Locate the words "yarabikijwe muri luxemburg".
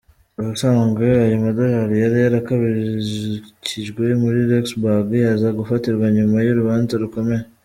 2.25-5.09